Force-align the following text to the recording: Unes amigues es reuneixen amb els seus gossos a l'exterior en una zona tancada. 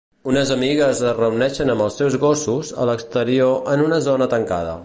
Unes 0.29 0.51
amigues 0.53 1.01
es 1.09 1.19
reuneixen 1.19 1.73
amb 1.75 1.85
els 1.87 1.99
seus 2.01 2.17
gossos 2.25 2.75
a 2.85 2.91
l'exterior 2.91 3.73
en 3.75 3.89
una 3.89 4.05
zona 4.11 4.35
tancada. 4.37 4.79